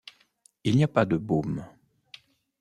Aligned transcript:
Il 0.63 0.77
n'y 0.77 0.83
a 0.83 0.87
pas 0.87 1.05
de 1.05 1.15
bôme. 1.15 1.63